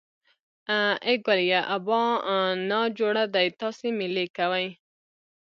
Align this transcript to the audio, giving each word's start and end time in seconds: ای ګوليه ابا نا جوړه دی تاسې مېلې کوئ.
ای 1.05 1.15
ګوليه 1.25 1.61
ابا 1.75 2.01
نا 2.69 2.81
جوړه 2.97 3.23
دی 3.33 3.47
تاسې 3.59 3.87
مېلې 3.97 4.25
کوئ. 4.37 4.67